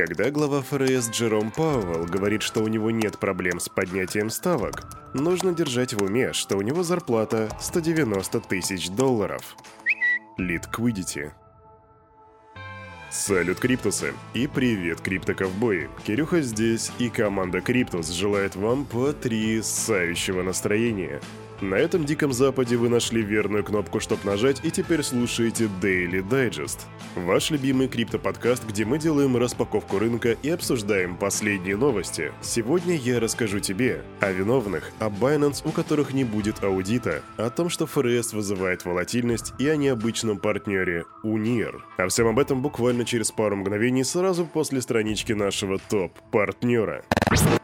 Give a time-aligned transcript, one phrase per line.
[0.00, 5.52] Когда глава ФРС Джером Пауэлл говорит, что у него нет проблем с поднятием ставок, нужно
[5.52, 9.54] держать в уме, что у него зарплата 190 тысяч долларов.
[10.38, 11.32] Liquidity.
[13.10, 14.14] Салют, Криптусы!
[14.32, 15.90] И привет, Криптоковбои!
[16.06, 21.20] Кирюха здесь, и команда Криптус желает вам потрясающего настроения–
[21.62, 26.80] на этом диком западе вы нашли верную кнопку, чтобы нажать, и теперь слушаете Daily Digest.
[27.16, 32.32] Ваш любимый криптоподкаст, где мы делаем распаковку рынка и обсуждаем последние новости.
[32.40, 37.68] Сегодня я расскажу тебе о виновных, о Binance, у которых не будет аудита, о том,
[37.68, 41.84] что ФРС вызывает волатильность и о необычном партнере Унир.
[41.98, 47.04] О всем об этом буквально через пару мгновений сразу после странички нашего топ-партнера.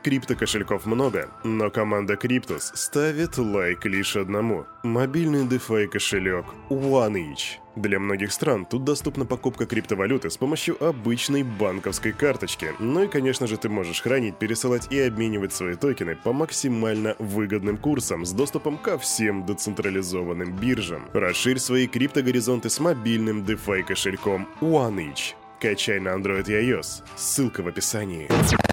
[0.06, 7.58] Крипто-кошельков много, но команда Криптус ставит лайк лишь одному– мобильный DeFi кошелек OneEach.
[7.74, 12.72] Для многих стран тут доступна покупка криптовалюты с помощью обычной банковской карточки.
[12.78, 17.76] Ну и, конечно же, ты можешь хранить, пересылать и обменивать свои токены по максимально выгодным
[17.76, 21.08] курсам с доступом ко всем децентрализованным биржам.
[21.14, 25.34] Расширь свои криптогоризонты с мобильным DeFi кошельком OneEach.
[25.60, 27.02] Качай на Android и iOS.
[27.16, 28.28] Ссылка в описании.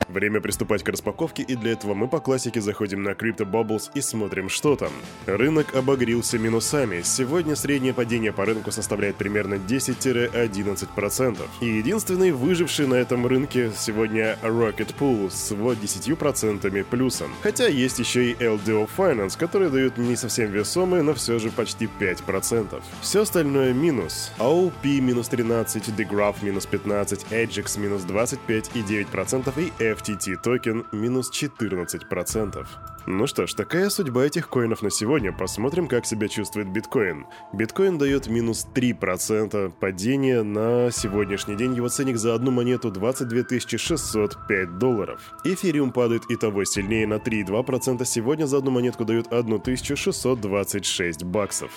[0.08, 4.02] Время приступать к распаковке, и для этого мы по классике заходим на Crypto Bubbles и
[4.02, 4.92] смотрим, что там.
[5.26, 7.02] Рынок обогрился минусами.
[7.04, 11.40] Сегодня среднее падение по рынку составляет примерно 10-11%.
[11.62, 17.32] И единственный выживший на этом рынке сегодня Rocket Pool с 10% плюсом.
[17.42, 21.90] Хотя есть еще и LDO Finance, которые дают не совсем весомые, но все же почти
[22.00, 22.82] 5%.
[23.02, 24.32] Все остальное минус.
[24.40, 31.32] AOP минус 13, DeGraph минус 15, Edgex минус 25 и 9% и FTT токен минус
[31.32, 32.66] 14%.
[33.06, 35.34] Ну что ж, такая судьба этих коинов на сегодня.
[35.34, 37.26] Посмотрим, как себя чувствует биткоин.
[37.54, 41.74] Биткоин дает минус 3% падения на сегодняшний день.
[41.76, 45.34] Его ценник за одну монету 22 605 долларов.
[45.44, 48.06] Эфириум падает и того сильнее на 3,2%.
[48.06, 51.72] Сегодня за одну монетку дают 1626 баксов.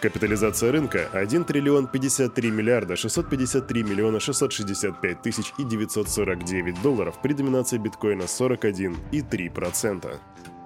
[0.00, 7.78] Капитализация рынка 1 триллион 53 миллиарда 653 миллиона 665 тысяч и 949 долларов при доминации
[7.78, 10.18] биткоина 41,3%.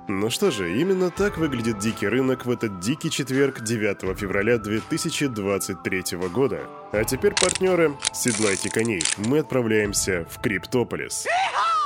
[0.09, 6.03] Ну что же, именно так выглядит дикий рынок в этот дикий четверг 9 февраля 2023
[6.35, 6.62] года.
[6.91, 11.23] А теперь, партнеры, седлайте коней, мы отправляемся в Криптополис.
[11.23, 11.80] За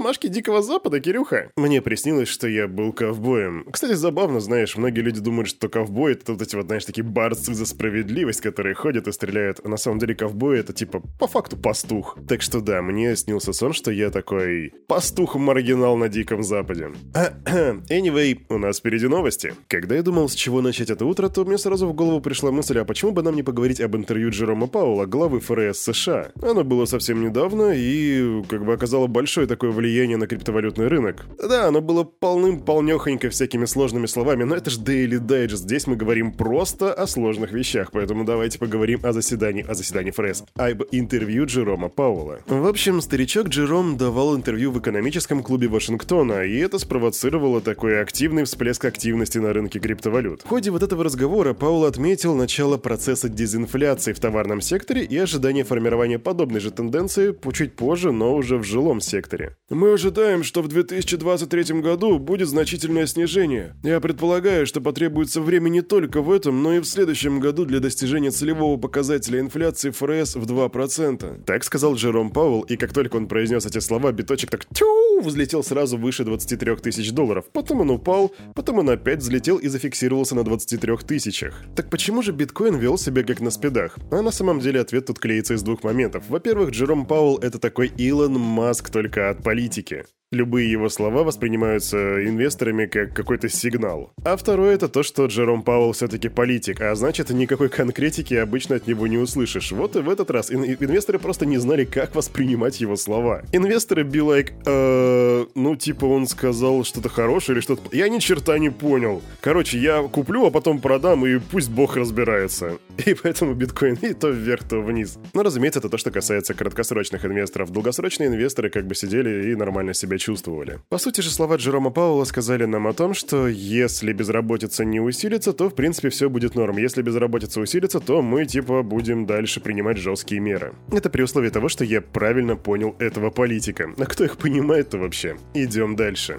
[0.00, 1.50] замашки Дикого Запада, Кирюха?
[1.56, 3.66] Мне приснилось, что я был ковбоем.
[3.70, 7.52] Кстати, забавно, знаешь, многие люди думают, что ковбой это вот эти вот, знаешь, такие борцы
[7.52, 9.60] за справедливость, которые ходят и стреляют.
[9.62, 12.16] А на самом деле ковбой это типа по факту пастух.
[12.26, 16.92] Так что да, мне снился сон, что я такой пастух-маргинал на Диком Западе.
[17.44, 19.52] anyway, у нас впереди новости.
[19.68, 22.78] Когда я думал, с чего начать это утро, то мне сразу в голову пришла мысль,
[22.78, 26.32] а почему бы нам не поговорить об интервью Джерома Паула, главы ФРС США?
[26.40, 31.26] Оно было совсем недавно и как бы оказало большое такое влияние на криптовалютный рынок.
[31.38, 35.56] Да, оно было полным-полнехонько всякими сложными словами, но это ж Daily Digest.
[35.56, 40.44] Здесь мы говорим просто о сложных вещах, поэтому давайте поговорим о заседании, о заседании ФРС,
[40.54, 42.40] об интервью Джерома Пауэлла.
[42.46, 48.44] В общем, старичок Джером давал интервью в экономическом клубе Вашингтона, и это спровоцировало такой активный
[48.44, 50.42] всплеск активности на рынке криптовалют.
[50.42, 55.64] В ходе вот этого разговора Паул отметил начало процесса дезинфляции в товарном секторе и ожидание
[55.64, 59.56] формирования подобной же тенденции чуть позже, но уже в жилом секторе.
[59.80, 63.74] Мы ожидаем, что в 2023 году будет значительное снижение.
[63.82, 67.80] Я предполагаю, что потребуется время не только в этом, но и в следующем году для
[67.80, 71.44] достижения целевого показателя инфляции ФРС в 2%.
[71.44, 74.84] Так сказал Джером Пауэлл, и как только он произнес эти слова, биточек так тю
[75.26, 77.46] взлетел сразу выше 23 тысяч долларов.
[77.52, 81.62] Потом он упал, потом он опять взлетел и зафиксировался на 23 тысячах.
[81.76, 83.98] Так почему же биткоин вел себя как на спидах?
[84.10, 86.24] А на самом деле ответ тут клеится из двух моментов.
[86.28, 90.04] Во-первых, Джером Пауэлл это такой Илон Маск только от политики.
[90.32, 94.12] Любые его слова воспринимаются инвесторами как какой-то сигнал.
[94.24, 98.86] А второе это то, что Джером Пауэлл все-таки политик, а значит никакой конкретики обычно от
[98.86, 99.72] него не услышишь.
[99.72, 103.42] Вот и в этот раз ин- инвесторы просто не знали, как воспринимать его слова.
[103.50, 107.82] Инвесторы be like, э, ну типа он сказал что-то хорошее или что-то...
[107.90, 109.22] Я ни черта не понял.
[109.40, 112.78] Короче, я куплю, а потом продам, и пусть бог разбирается.
[113.04, 115.18] И поэтому биткоин и то вверх, то вниз.
[115.34, 117.72] Но разумеется, это то, что касается краткосрочных инвесторов.
[117.72, 120.78] Долгосрочные инвесторы как бы сидели и нормально себя чувствовали.
[120.88, 125.52] По сути же, слова Джерома Пауэлла сказали нам о том, что если безработица не усилится,
[125.52, 126.76] то в принципе все будет норм.
[126.78, 130.74] Если безработица усилится, то мы типа будем дальше принимать жесткие меры.
[130.92, 133.90] Это при условии того, что я правильно понял этого политика.
[133.98, 135.36] А кто их понимает-то вообще?
[135.54, 136.38] Идем дальше.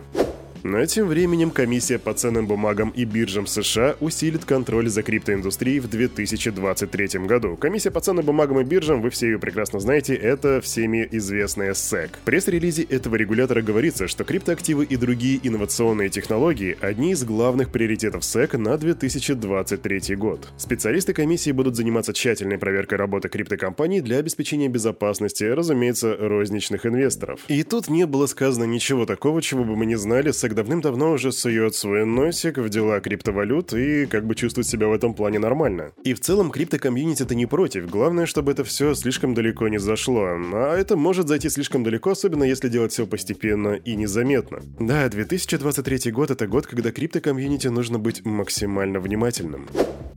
[0.63, 5.89] Но тем временем комиссия по ценным бумагам и биржам США усилит контроль за криптоиндустрией в
[5.89, 7.57] 2023 году.
[7.57, 12.11] Комиссия по ценным бумагам и биржам, вы все ее прекрасно знаете, это всеми известная SEC.
[12.21, 18.21] В пресс-релизе этого регулятора говорится, что криптоактивы и другие инновационные технологии– одни из главных приоритетов
[18.21, 20.47] SEC на 2023 год.
[20.57, 27.39] Специалисты комиссии будут заниматься тщательной проверкой работы криптокомпаний для обеспечения безопасности, разумеется, розничных инвесторов.
[27.47, 31.31] И тут не было сказано ничего такого, чего бы мы не знали, SEC давным-давно уже
[31.31, 35.91] сует свой носик в дела криптовалют и как бы чувствует себя в этом плане нормально.
[36.03, 40.27] И в целом криптокомьюнити-то не против, главное, чтобы это все слишком далеко не зашло.
[40.53, 44.59] А это может зайти слишком далеко, особенно если делать все постепенно и незаметно.
[44.79, 49.67] Да, 2023 год— это год, когда криптокомьюнити нужно быть максимально внимательным.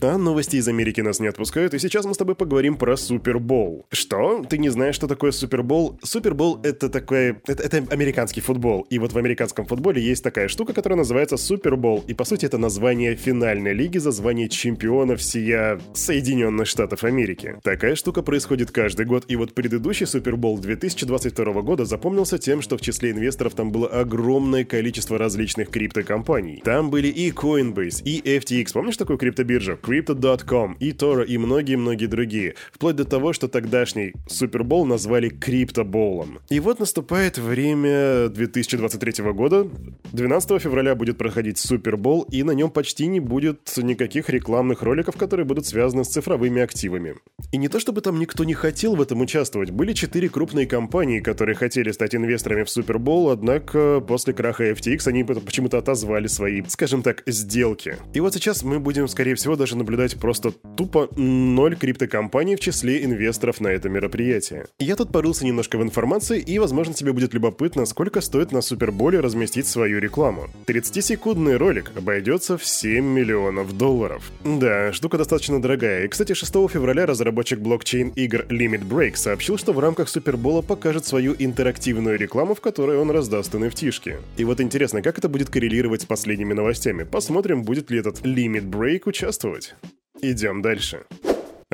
[0.00, 3.86] А новости из Америки нас не отпускают, и сейчас мы с тобой поговорим про Супербол.
[3.90, 4.44] Что?
[4.48, 5.98] Ты не знаешь, что такое Супербол?
[6.02, 7.38] Супербол— это такой...
[7.46, 8.86] Это, это американский футбол.
[8.90, 12.02] И вот в американском футболе есть такая штука, которая называется Супербол.
[12.08, 17.56] И по сути это название финальной лиги за звание чемпиона всея Соединенных Штатов Америки.
[17.62, 22.80] Такая штука происходит каждый год, и вот предыдущий Супербол 2022 года запомнился тем, что в
[22.80, 26.62] числе инвесторов там было огромное количество различных криптокомпаний.
[26.64, 28.72] Там были и Coinbase, и FTX.
[28.72, 29.78] Помнишь такую криптобиржу?
[29.80, 32.54] Crypto.com, и Toro, и многие-многие другие.
[32.72, 36.38] Вплоть до того, что тогдашний Супербол назвали Криптоболом.
[36.48, 39.68] И вот наступает время 2023 года.
[40.14, 45.44] 12 февраля будет проходить Супербол, и на нем почти не будет никаких рекламных роликов, которые
[45.44, 47.16] будут связаны с цифровыми активами.
[47.50, 51.19] И не то чтобы там никто не хотел в этом участвовать, были четыре крупные компании,
[51.19, 57.02] которые хотели стать инвесторами в Супербол, однако после краха FTX они почему-то отозвали свои, скажем
[57.02, 57.96] так, сделки.
[58.12, 63.05] И вот сейчас мы будем, скорее всего, даже наблюдать просто тупо ноль криптокомпаний в числе
[63.05, 64.67] инвесторов на это мероприятие.
[64.78, 69.19] Я тут порылся немножко в информации, и, возможно, тебе будет любопытно, сколько стоит на Суперболе
[69.19, 70.46] разместить свою рекламу.
[70.66, 74.30] 30-секундный ролик обойдется в 7 миллионов долларов.
[74.44, 76.04] Да, штука достаточно дорогая.
[76.04, 81.06] И, кстати, 6 февраля разработчик блокчейн игр Limit Break сообщил, что в рамках Супербола покажет
[81.06, 84.16] свою интерактивную рекламу, в которой он раздаст NFT-шки.
[84.36, 87.04] И вот интересно, как это будет коррелировать с последними новостями.
[87.04, 89.74] Посмотрим, будет ли этот Limit Break участвовать.
[90.20, 91.04] Идем дальше.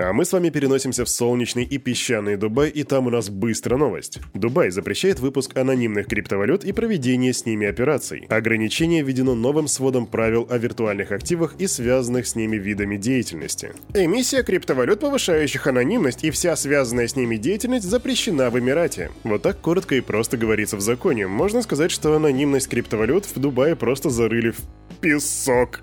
[0.03, 3.79] А мы с вами переносимся в солнечный и песчаный Дубай, и там у нас быстрая
[3.79, 4.19] новость.
[4.33, 8.27] Дубай запрещает выпуск анонимных криптовалют и проведение с ними операций.
[8.31, 13.73] Ограничение введено новым сводом правил о виртуальных активах и связанных с ними видами деятельности.
[13.93, 19.11] Эмиссия криптовалют, повышающих анонимность, и вся связанная с ними деятельность запрещена в Эмирате.
[19.23, 21.27] Вот так коротко и просто говорится в законе.
[21.27, 24.61] Можно сказать, что анонимность криптовалют в Дубае просто зарыли в
[25.03, 25.83] песок.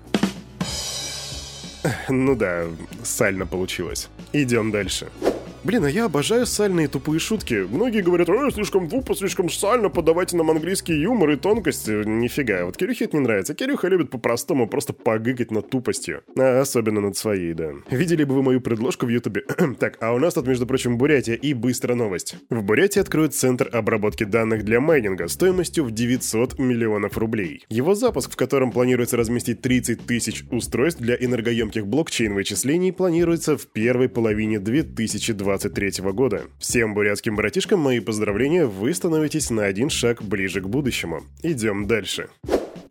[2.08, 2.64] Ну да,
[3.02, 4.08] сально получилось.
[4.32, 5.08] Идем дальше.
[5.64, 7.66] Блин, а я обожаю сальные тупые шутки.
[7.68, 12.06] Многие говорят, ой, слишком тупо, слишком сально, подавайте нам английский юмор и тонкости.
[12.06, 13.54] Нифига, вот Кирюхе это не нравится.
[13.54, 16.22] Кирюха любит по-простому просто погыкать над тупостью.
[16.38, 17.72] А особенно над своей, да.
[17.90, 19.42] Видели бы вы мою предложку в ютубе?
[19.80, 22.36] так, а у нас тут, между прочим, Бурятия и быстрая новость.
[22.50, 27.64] В Бурятии откроют центр обработки данных для майнинга стоимостью в 900 миллионов рублей.
[27.68, 34.08] Его запуск, в котором планируется разместить 30 тысяч устройств для энергоемких блокчейн-вычислений, планируется в первой
[34.08, 36.42] половине 2020 2023 года.
[36.58, 41.22] Всем бурятским братишкам мои поздравления, вы становитесь на один шаг ближе к будущему.
[41.42, 42.28] Идем дальше.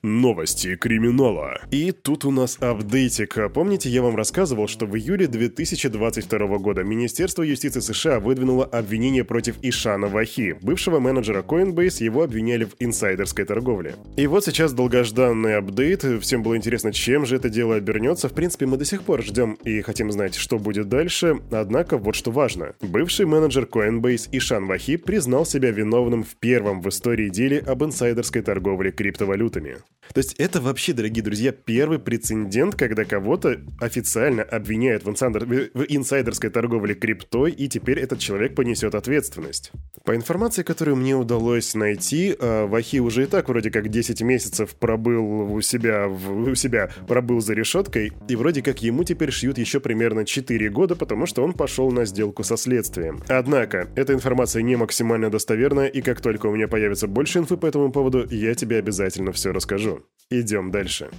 [0.07, 1.61] Новости криминала.
[1.69, 3.37] И тут у нас апдейтик.
[3.53, 9.55] Помните, я вам рассказывал, что в июле 2022 года Министерство юстиции США выдвинуло обвинение против
[9.61, 13.95] Ишана Вахи, бывшего менеджера Coinbase, его обвиняли в инсайдерской торговле.
[14.15, 18.29] И вот сейчас долгожданный апдейт, всем было интересно, чем же это дело обернется.
[18.29, 22.15] В принципе, мы до сих пор ждем и хотим знать, что будет дальше, однако вот
[22.15, 22.73] что важно.
[22.81, 28.41] Бывший менеджер Coinbase Ишан Вахи признал себя виновным в первом в истории деле об инсайдерской
[28.41, 29.77] торговле криптовалютами.
[30.13, 35.45] То есть это вообще, дорогие друзья, первый прецедент, когда кого-то официально обвиняют в, инсайдер...
[35.45, 39.71] в инсайдерской торговле криптой, и теперь этот человек понесет ответственность.
[40.05, 44.75] По информации, которую мне удалось найти, э, Вахи уже и так вроде как 10 месяцев
[44.75, 46.49] пробыл у себя, в...
[46.49, 50.95] у себя пробыл за решеткой, и вроде как ему теперь шьют еще примерно 4 года,
[50.95, 53.21] потому что он пошел на сделку со следствием.
[53.27, 57.65] Однако, эта информация не максимально достоверная, и как только у меня появится больше инфы по
[57.65, 59.96] этому поводу, я тебе обязательно все расскажу.
[60.29, 61.09] Идем дальше.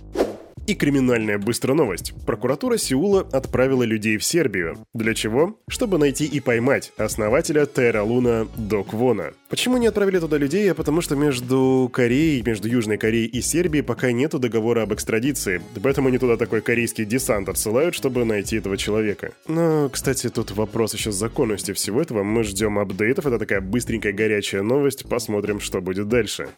[0.67, 2.13] И криминальная быстрая новость.
[2.27, 4.77] Прокуратура Сеула отправила людей в Сербию.
[4.93, 5.59] Для чего?
[5.67, 9.33] Чтобы найти и поймать основателя Терра Луна Доквона.
[9.49, 10.71] Почему не отправили туда людей?
[10.71, 15.63] А потому что между Кореей, между Южной Кореей и Сербией пока нету договора об экстрадиции.
[15.83, 19.33] Поэтому они туда такой корейский десант отсылают, чтобы найти этого человека.
[19.47, 22.25] Но, кстати, тут вопрос еще с законностью всего этого.
[22.25, 23.27] Мы ждем апдейтов.
[23.27, 25.09] Это такая быстренькая горячая новость.
[25.09, 26.49] Посмотрим, что будет дальше.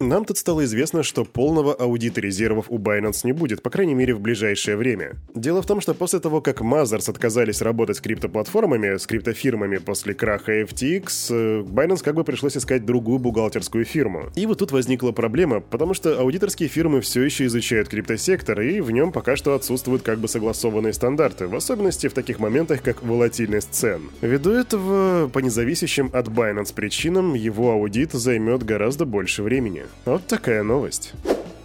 [0.00, 4.14] Нам тут стало известно, что полного аудита резервов у Binance не будет, по крайней мере
[4.14, 5.16] в ближайшее время.
[5.34, 10.14] Дело в том, что после того, как Mazars отказались работать с криптоплатформами, с криптофирмами после
[10.14, 14.30] краха FTX, э, Binance как бы пришлось искать другую бухгалтерскую фирму.
[14.36, 18.92] И вот тут возникла проблема, потому что аудиторские фирмы все еще изучают криптосектор, и в
[18.92, 23.72] нем пока что отсутствуют как бы согласованные стандарты, в особенности в таких моментах, как волатильность
[23.72, 24.02] цен.
[24.20, 29.87] Ввиду этого, по независящим от Binance причинам, его аудит займет гораздо больше времени.
[30.04, 31.12] Вот такая новость.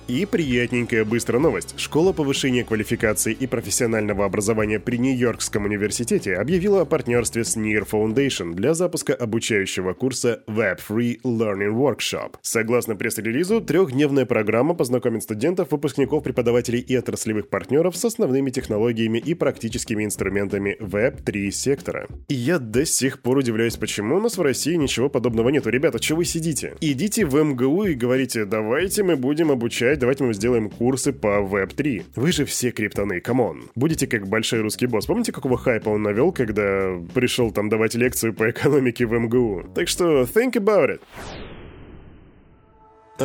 [0.09, 1.75] И приятненькая быстрая новость.
[1.77, 8.53] Школа повышения квалификации и профессионального образования при Нью-Йоркском университете объявила о партнерстве с Near Foundation
[8.53, 12.35] для запуска обучающего курса Web Three Learning Workshop.
[12.41, 19.33] Согласно пресс-релизу, трехдневная программа познакомит студентов, выпускников, преподавателей и отраслевых партнеров с основными технологиями и
[19.33, 22.07] практическими инструментами Web3 сектора.
[22.27, 25.69] И я до сих пор удивляюсь, почему у нас в России ничего подобного нету.
[25.69, 26.75] Ребята, что вы сидите?
[26.81, 32.03] Идите в МГУ и говорите, давайте мы будем обучать давайте мы сделаем курсы по Web3.
[32.15, 33.69] Вы же все криптоны, come on.
[33.73, 35.05] Будете как большой русский босс.
[35.05, 39.71] Помните, какого хайпа он навел, когда пришел там давать лекцию по экономике в МГУ?
[39.73, 41.01] Так что think about it.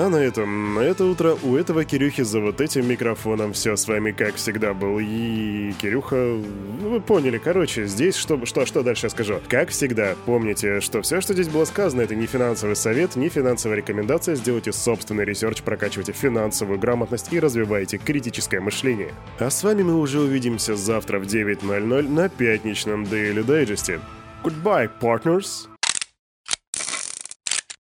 [0.00, 3.88] А на этом, на это утро у этого Кирюхи за вот этим микрофоном все с
[3.88, 5.00] вами как всегда был.
[5.00, 9.40] И Кирюха, ну, вы поняли, короче, здесь что, что, что дальше я скажу.
[9.48, 13.78] Как всегда, помните, что все, что здесь было сказано, это не финансовый совет, не финансовая
[13.78, 19.12] рекомендация, сделайте собственный research, прокачивайте финансовую грамотность и развивайте критическое мышление.
[19.40, 24.00] А с вами мы уже увидимся завтра в 9.00 на пятничном Daily Digest.
[24.44, 25.68] Goodbye, partners!